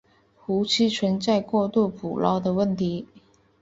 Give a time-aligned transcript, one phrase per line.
[0.35, 3.05] 湖区存在过度捕捞的问题。